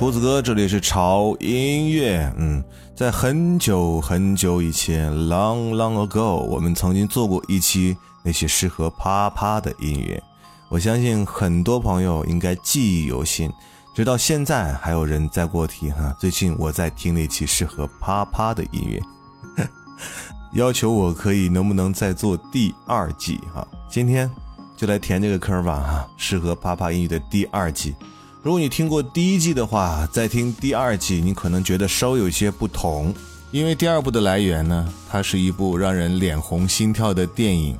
[0.00, 2.32] 胡子哥，这里是潮音乐。
[2.38, 2.64] 嗯，
[2.96, 10.18] 在很久很久以前，long long ago，我们曾经做过一期那些适合啪啪的音乐。
[10.70, 13.52] 我相信很多朋友应该记忆犹新，
[13.94, 16.16] 直到现在还有人在过题哈。
[16.18, 19.02] 最近我在听那期适合啪啪的音乐，
[20.56, 23.68] 要求我可以能不能再做第二季哈？
[23.90, 24.30] 今天
[24.78, 27.94] 就来填这个坑吧哈，适合啪啪音乐的第二季。
[28.42, 33.14] 如果你听过第一季的话，再听第二季，你可能觉得稍微有些不同，
[33.50, 37.76] 因为第二部的来源呢，它是一部让人脸红心跳的电影，《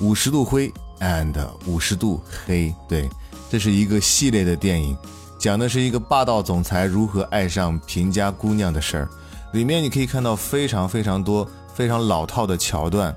[0.00, 0.68] 五十度灰》。
[1.00, 3.08] and 五十度黑，对，
[3.50, 4.94] 这是一个系列的电影，
[5.38, 9.08] 讲的是一个霸道总裁如何爱上贫家姑娘的事儿。
[9.54, 13.16] 里面你可以看到非常非常多非常老套的桥段，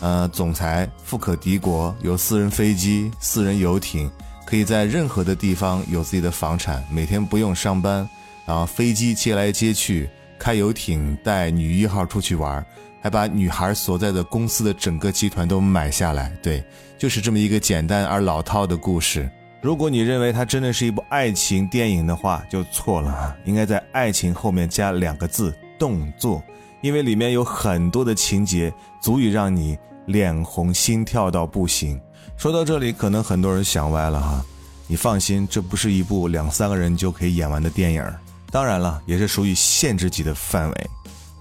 [0.00, 4.10] 呃，总裁富可敌国，有私人飞机、私人游艇，
[4.50, 8.08] 可以在任何的地方有自己的房产，每天不用上班，
[8.44, 10.10] 然后飞机接来接去，
[10.40, 12.66] 开游艇带女一号出去玩。
[13.00, 16.62] 还把女孩所在的公司的整个集团都买下来，对，
[16.98, 19.30] 就是这么一个简单而老套的故事。
[19.62, 23.36] 如果你认为它真的是一部爱情电影的话，就错了啊！
[23.44, 26.42] 应该在爱情后面加两个字“动作”，
[26.82, 28.70] 因为里面有很多的情节
[29.00, 31.98] 足以让你脸红心跳到不行。
[32.40, 34.42] 说到这里，可能很多人想歪了哈，
[34.86, 38.02] 你放心，这不是一部两三个人就可以演完的电影，
[38.50, 40.90] 当然了，也是属于限制级的范围。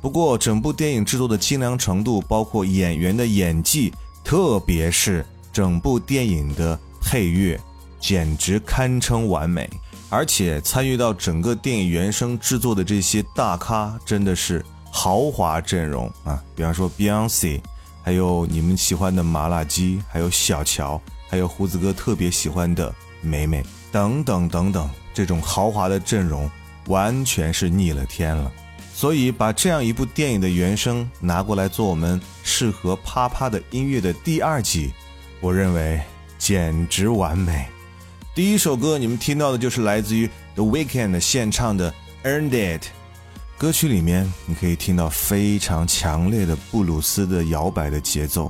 [0.02, 3.94] 不过，整部电影制作的精良程度，包括演员的演技，
[4.26, 7.58] 特别是整部电影的配乐，
[7.98, 9.70] 简直堪称完美。
[10.10, 16.44] 而且，参与到整个电影原声制作的这些大咖，真的是豪华阵容啊！
[16.58, 17.62] 比方说 Beyonce，
[18.02, 21.00] 还有你们喜欢的麻辣鸡，还有小乔，
[21.30, 26.50] 还有胡子哥特别喜欢的美美，等等等等，这种豪华的阵容，
[26.88, 28.52] 完全是逆了天了。
[28.94, 34.92] 所以，把这样一部电影的原声拿过来做我们适合啪啪的音乐的第二季，
[35.40, 36.02] 我认为
[36.38, 37.66] 简直完美。
[38.36, 41.94] 第一首歌你们听到的就是来自于 The Weekend 现唱的
[42.28, 42.84] 《Earned It》。
[43.60, 48.50] 歌曲里面你可以听到非常强烈的布鲁斯的摇摆的节奏，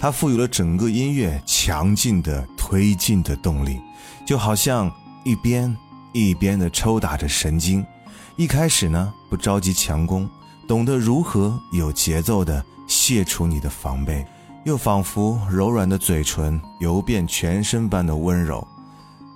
[0.00, 3.80] 它赋予了整个音乐强劲的推进的动力，
[4.26, 4.92] 就好像
[5.24, 5.74] 一边
[6.12, 7.86] 一边的抽打着神经。
[8.34, 10.28] 一开始呢，不着急强攻，
[10.66, 14.26] 懂得如何有节奏的卸除你的防备，
[14.64, 18.66] 又仿佛柔软的嘴唇游遍全身般的温柔。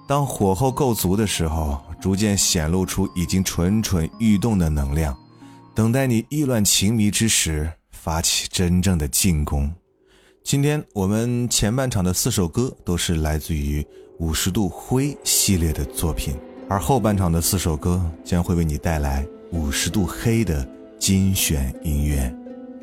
[0.04, 5.16] 当火候够足的时候，逐渐显露出已经蠢蠢欲动的能量，
[5.72, 9.72] 等待你意乱情迷之时发起真正的进攻。
[10.42, 13.86] 今天我们前半场的四首歌都是来自于
[14.18, 16.36] 五十度灰系列的作品。
[16.68, 20.66] 而后半场的四首歌将会为你带来五十度黑的
[20.98, 22.34] 精选音乐。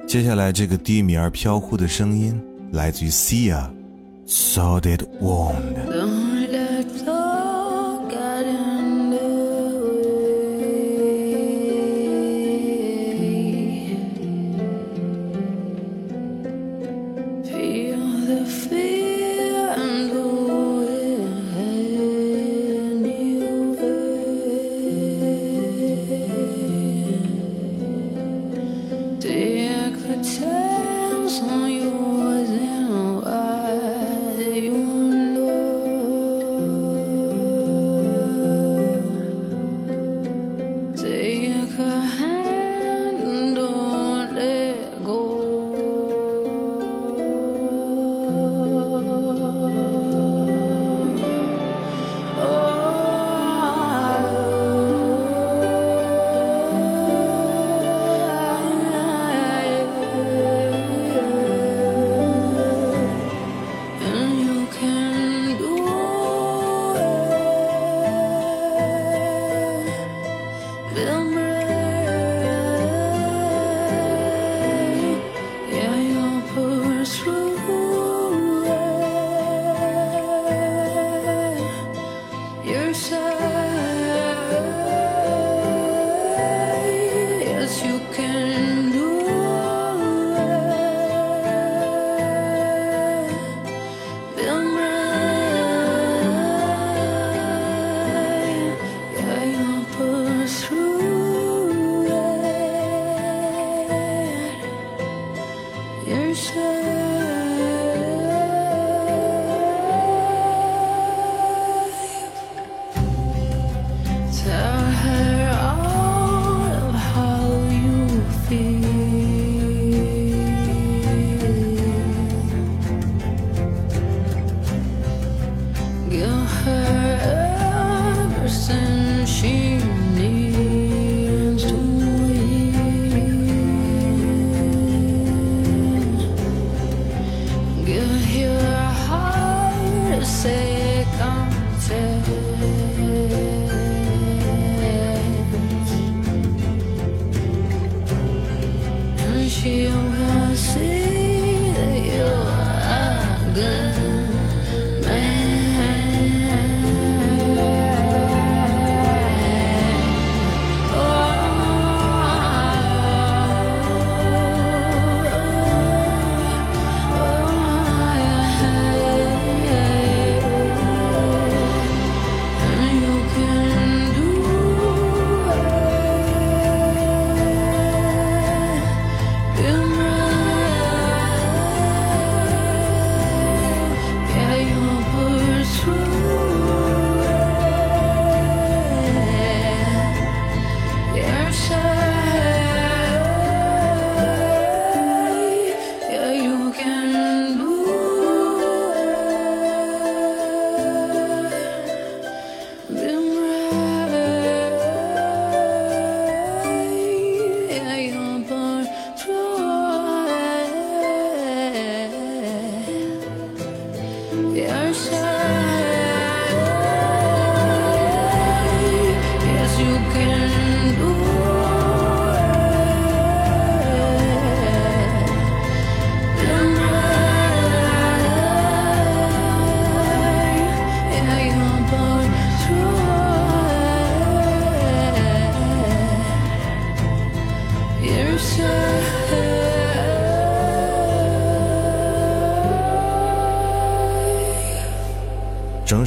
[0.08, 2.40] 接下来这个低迷而飘忽的声音
[2.72, 6.29] 来自于 Sia，Solid Wound。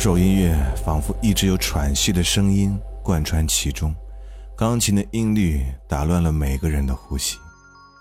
[0.03, 0.53] 这首音乐
[0.85, 3.95] 仿佛一直有喘息的声音贯穿其中，
[4.57, 7.39] 钢琴的音律打乱了每个人的呼吸，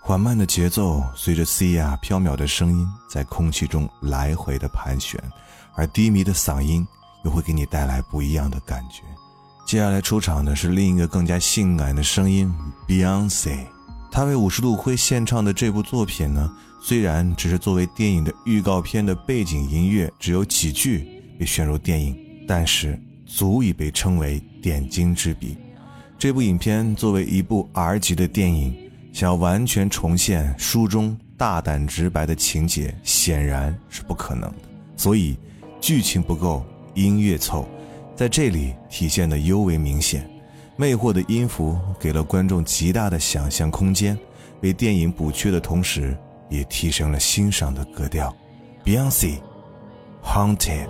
[0.01, 5.21] 缓慢的节奏随着 C 亚飘渺的声音在空气中来回的盘旋，
[5.75, 6.83] 而低迷的嗓音
[7.23, 9.03] 又会给你带来不一样的感觉。
[9.67, 12.51] 接下来出场的是另一个更加性感的声音
[12.87, 13.59] Beyonce，
[14.11, 22.15] 她为五十度灰献唱的这部作品呢，虽然只是作为电影的预告片的背景音乐，只有几句被选入电影，
[22.47, 22.95] 但是
[23.25, 25.57] 足以被称为点睛之笔。
[26.19, 28.77] 这部影片作为一部 R 级的电影，
[29.11, 34.57] 想要完全重现书中大胆直白的情节，显然是不可能的。
[34.95, 35.35] 所以，
[35.79, 37.67] 剧情不够，音乐凑，
[38.15, 40.29] 在这里体现的尤为明显。
[40.75, 44.15] 魅惑的音符给了观众极大的想象空间，
[44.61, 46.15] 为电影补缺的同时，
[46.51, 48.31] 也提升了欣赏的格调。
[48.85, 49.39] Beyonce。
[50.21, 50.89] haunted.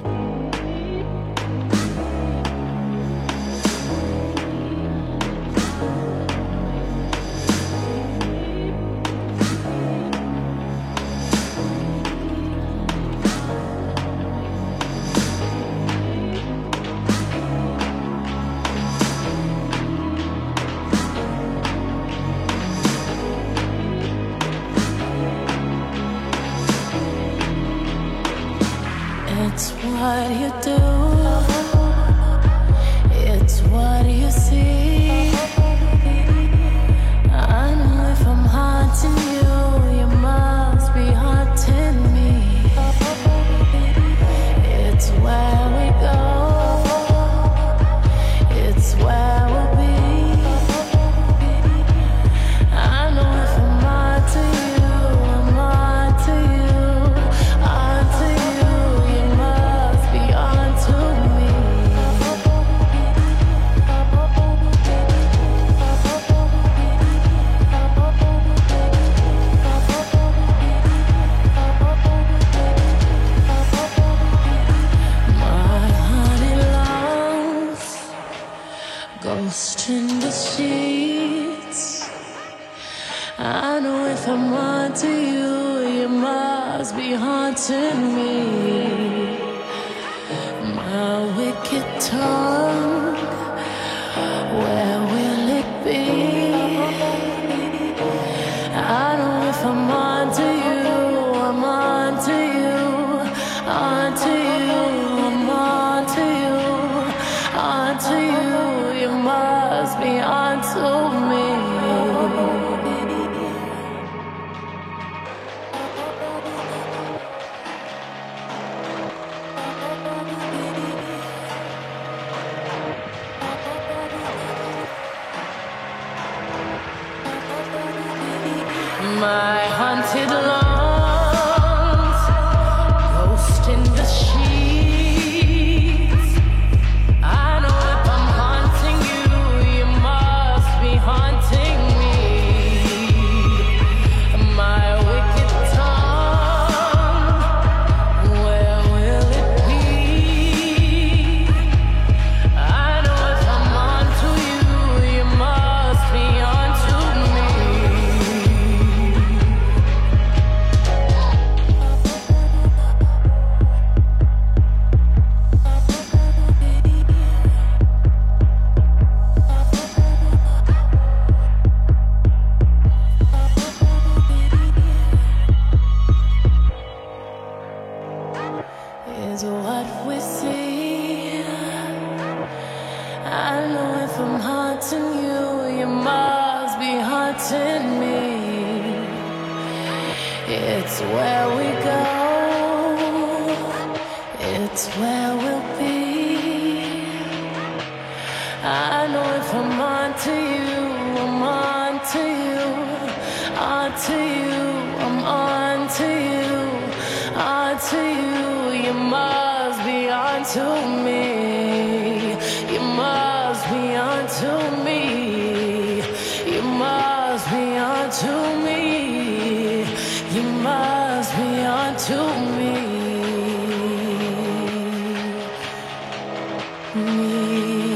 [227.41, 227.90] 你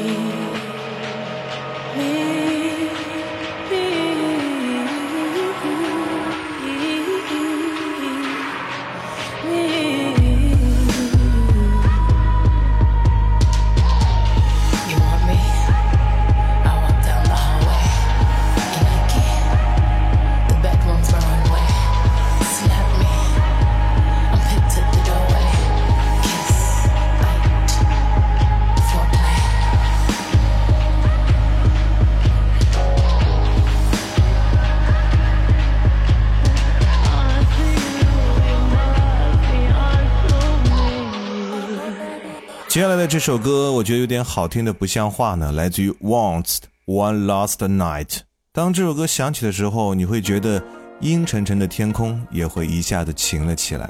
[43.07, 45.51] 这首歌我觉得有点好听的，不像话呢。
[45.51, 48.19] 来自于 Wants One Last Night。
[48.51, 50.63] 当这首歌响起的时候，你会觉得
[51.01, 53.89] 阴沉沉的天空也会一下子晴了起来。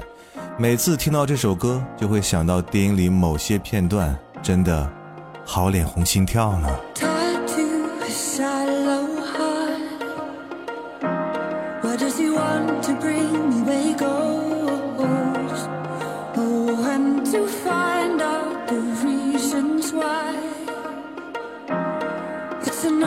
[0.58, 4.90] 每次听到这首歌，就会想到电影里某些片段，真的
[5.44, 6.68] 好脸红心跳呢。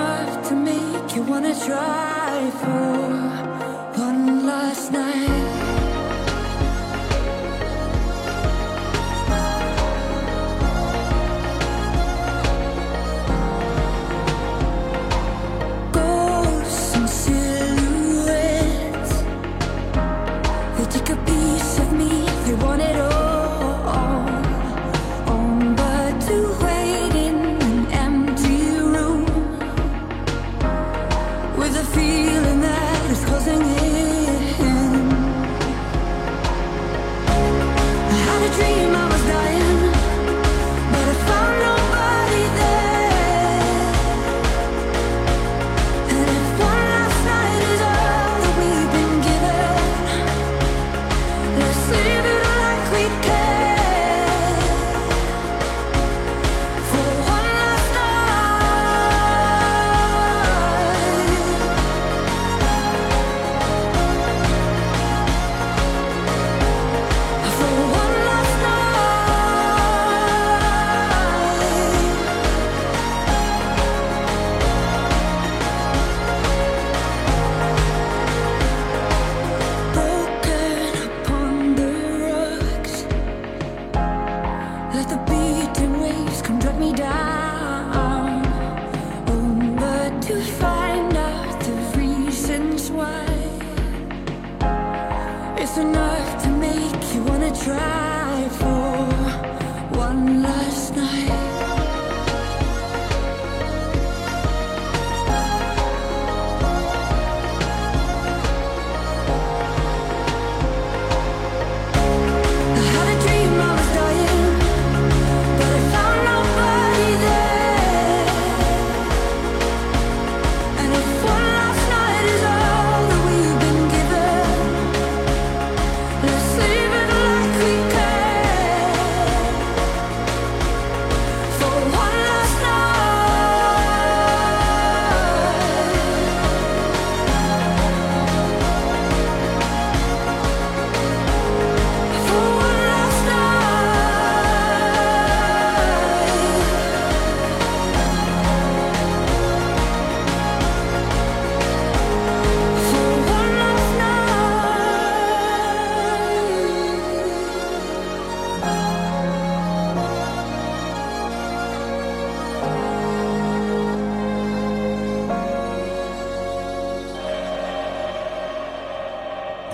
[0.10, 5.39] enough to make you wanna try for one last night.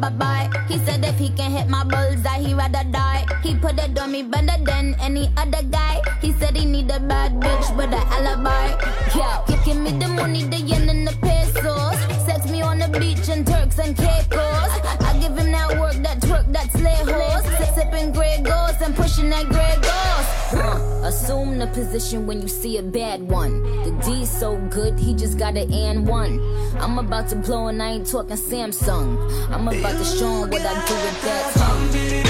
[0.00, 0.50] bye bye.
[0.68, 3.26] He said if he can hit my bullseye, he rather die.
[3.42, 6.00] He put it on me better than any other guy.
[6.20, 8.78] He said he need a bad bitch with an alibi.
[9.14, 10.42] Yo, give me the money,
[21.88, 23.62] position when you see a bad one.
[23.84, 26.40] The D's so good, he just got an and one.
[26.78, 29.16] I'm about to blow and I ain't talking Samsung.
[29.52, 32.27] I'm about to show him what I do with that tongue.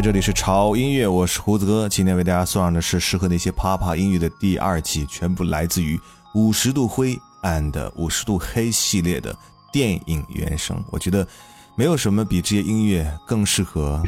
[0.00, 1.88] 这里是潮音乐，我是胡子哥。
[1.88, 6.00] 今天为大家送上的是适合那些啪啪音乐的第二季，全部来自于
[6.34, 9.36] 五十度灰 and 五十度黑系列的
[9.72, 10.80] 电影原声。
[10.90, 11.26] 我觉得
[11.74, 14.00] 没有什么比这些音乐更适合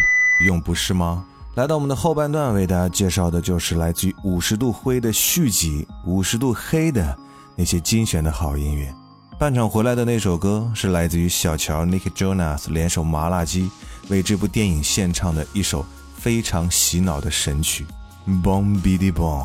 [0.46, 1.24] 用，不是吗？
[1.56, 7.18] 来到我们的后半段，为大家介绍的就是来自于五十度灰的续集《五十度黑》的
[7.56, 8.94] 那些精选的好音乐。
[9.40, 13.70] 半场回来的那首歌是来自于小乔 Nick Jonas 联手麻辣鸡
[14.08, 15.82] 为这部电影献唱的一首
[16.14, 17.86] 非常洗脑的神曲
[18.42, 19.44] 《Boom b i d y Boom》。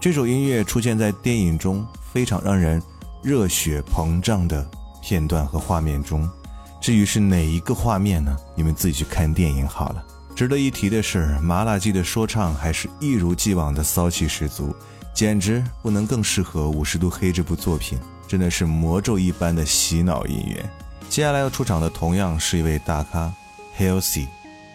[0.00, 2.82] 这首音乐出现在电影中非常让人
[3.22, 4.68] 热血膨胀的
[5.00, 6.28] 片段和画面中。
[6.80, 8.36] 至于是哪一个画面呢？
[8.56, 10.04] 你们自己去看电影好了。
[10.34, 14.74] 值得一提的是，麻辣鸡的说唱还是一如既往的骚气十足，
[15.14, 17.96] 简直不能更适合《五十度黑》这部作品，
[18.28, 20.64] 真的是魔咒一般的洗脑音乐。
[21.08, 23.32] 接下来要出场的同样是一位大咖
[23.78, 24.26] ，Halsey，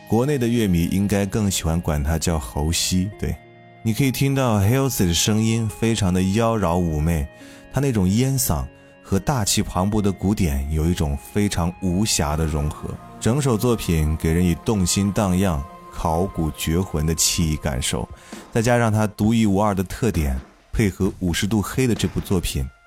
[0.09, 3.11] 国内的乐迷应该更喜欢管他叫猴西。
[3.19, 3.35] 对，
[3.83, 7.27] 你可以听到 Halsey 的声音非常的妖娆妩媚，
[7.71, 8.65] 他那种烟嗓
[9.03, 12.89] 和大气磅礴的鼓点有一种非常无瑕的融合。
[13.19, 15.63] 整首作品给人以动心荡漾、
[15.93, 18.09] 考古绝魂的奇异感受，
[18.51, 20.37] 再加上它独一无二的特点，
[20.71, 22.67] 配合五十度黑的这部作品，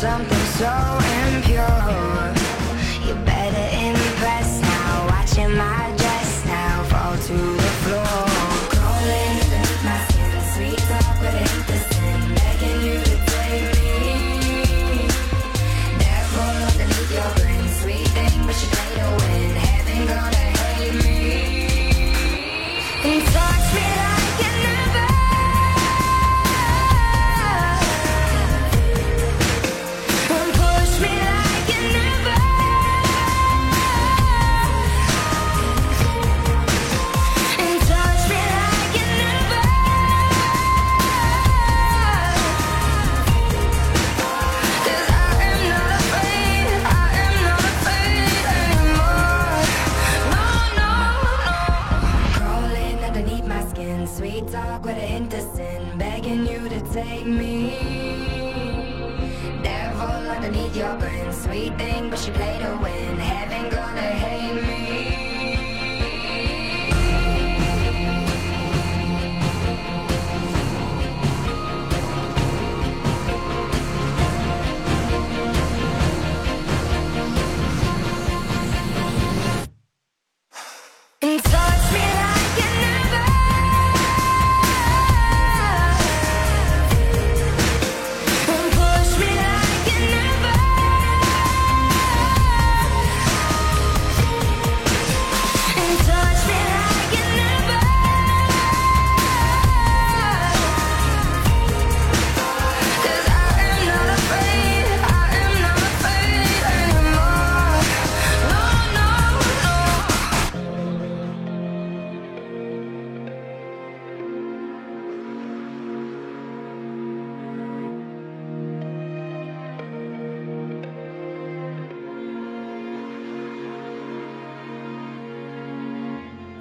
[0.00, 1.09] something so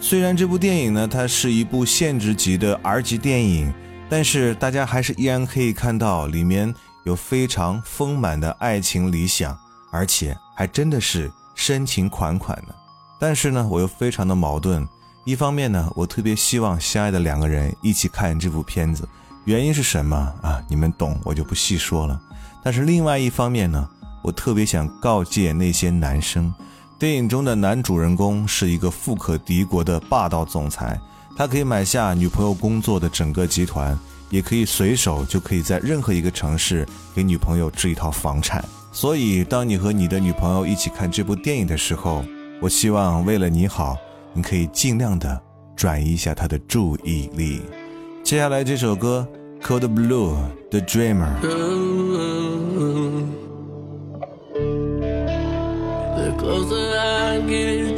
[0.10, 3.72] 虽然这部电影呢，它是一部限制级的 R 级电影，
[4.10, 9.56] 但是大家还是依然可以看到里面有非常丰满的爱情理想，
[9.92, 12.74] 而且还真的是深情款款的。
[13.20, 14.84] 但是呢，我又非常的矛盾。
[15.26, 19.08] 一方面呢，我特别希望相爱的两个人一起看这部片子，
[19.46, 20.60] 原因是什么啊？
[20.68, 22.20] 你们懂，我就不细说了。
[22.64, 23.88] 但是另外一方面呢，
[24.24, 26.52] 我特别想告诫那些男生，
[27.00, 31.00] 电影中的男主人公是一个富可敌国的霸道总裁
[31.34, 33.98] 他可以买下女朋友工作的整个集团
[34.30, 36.86] 也可以随手就可以在任何一个城市
[37.16, 38.64] 给女朋友置一套房产。
[38.92, 42.24] 所以当你和你的女朋友一起看这部电影的时候
[42.62, 43.96] 我希望为了你好
[44.34, 45.42] 你可以尽量的
[45.78, 47.62] 转移一下她的注意力。
[48.24, 49.26] 接下来这首歌
[49.62, 50.36] cold blue
[50.70, 52.39] the dreamer
[56.50, 57.89] closer I get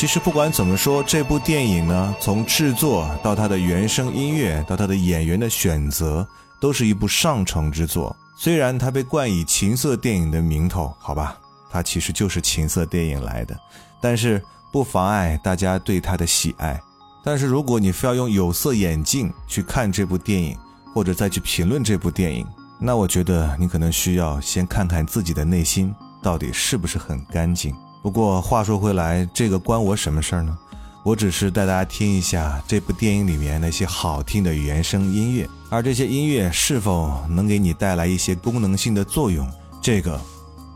[0.00, 6.26] 其实不管怎么说这部电影呢从制作到它的原声音乐到它的演员的选择
[6.58, 8.16] 都是一部上乘之作。
[8.34, 11.38] 虽然它被冠以情色电影的名头好吧
[11.68, 13.54] 它其实就是情色电影来的
[14.00, 14.42] 但是
[14.72, 16.80] 不妨碍大家对它的喜爱。
[17.22, 20.56] 但是如果你非要用有色眼镜去看这部电影
[20.94, 22.46] 或者再去评论这部电影
[22.78, 27.76] 那我觉得你可能需要先看看自己的内心到底是不是很干净。
[28.02, 30.56] 不过话说回来，这个关我什么事儿呢？
[31.02, 39.46] 我只是带大家听一下这部电影里面那些好听的原声音乐，而这些音乐是否能给你带来一些功能性的作用，
[39.82, 40.18] 这个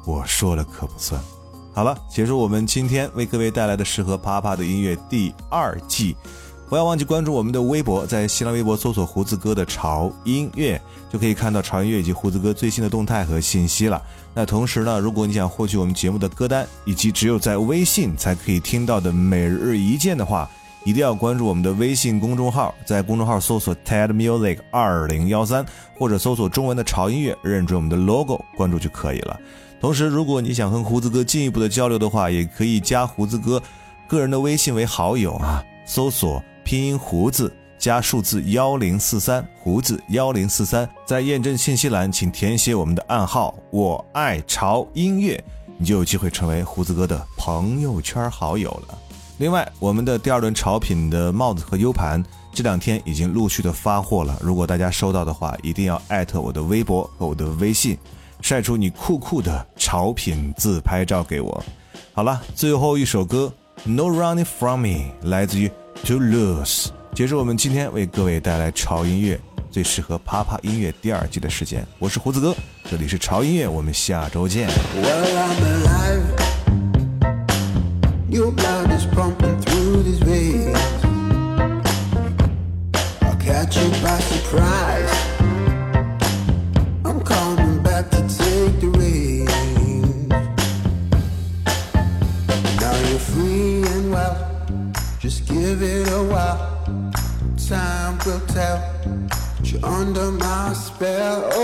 [0.04, 1.20] 我说了可不算。
[1.72, 6.14] 好了，结束我们今天为各位带来的适合啪啪的音乐第二季。
[6.66, 10.80] 不要忘记关注我们的微博，在新浪微博搜索“胡子哥的潮音乐”，
[11.12, 14.02] 就可以看到潮音乐以及胡子哥最新的动态和信息了。
[14.34, 20.50] 那同时呢，如果你想获取我们节目的歌单，以及只有在微信才可以听到的每日一见的话，
[20.84, 25.64] 一定要关注我们的微信公众号，在公众号搜索 TED Music 二零幺三，
[25.96, 29.38] 或者搜索中文的潮音乐，认准我们的 logo，关注就可以了。
[29.80, 33.62] 同时，如果你想和胡子哥进一步的交流的话，也可以加胡子哥
[34.08, 37.54] 个人的微信为好友啊，搜索拼音胡子
[37.84, 45.38] 加数字幺零四三，胡子幺零四三，在验证信息栏请填写我们的暗号“我爱潮音乐”，
[45.76, 48.98] 你就有机会成为胡子哥的朋友圈好友了。
[49.36, 52.24] 另外，我们的第二轮潮品的帽子和 U 盘
[52.54, 57.98] 这两天已经陆续的发货了，如果大家收到的话，一定要艾特我的微博和我的微信。
[58.40, 61.62] 晒出你酷酷的潮品自拍照给我。
[62.14, 63.52] 好了，最后一首歌
[63.90, 64.88] 《No Running From Me》
[65.28, 65.70] 来自于
[66.06, 69.38] To Lose 结束我们今天为各位带来潮音乐
[69.70, 71.86] 最适合啪啪音乐第二季的时间。
[72.00, 72.52] 我是胡子哥，
[72.90, 74.68] 这里是潮音乐，我们下周见。
[75.00, 75.24] Well,
[100.06, 101.63] under my spell.